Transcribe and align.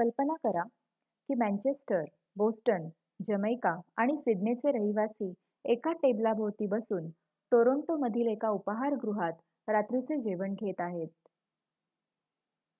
कल्पना 0.00 0.34
करा 0.36 0.62
की 1.28 1.34
मॅन्चेस्टर 1.34 2.04
बोस्टन 2.36 2.88
जमैका 3.20 3.74
आणि 3.96 4.16
सिडनेचे 4.18 4.72
रहिवासी 4.72 5.32
एका 5.64 5.92
टेबलाभोवती 6.02 6.66
बसून 6.68 7.10
टोरांटोमधील 7.52 8.28
एका 8.28 8.48
उपाहारगृहात 8.52 9.42
रात्रीचे 9.68 10.20
जेवण 10.20 10.54
घेत 10.54 10.80
आहेत 10.80 11.08